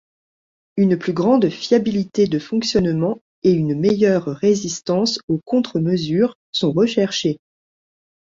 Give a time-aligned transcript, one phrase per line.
[0.77, 7.37] Une plus grande fiabilité de fonctionnement et une meilleure résistance aux contre-mesures sont recherchées.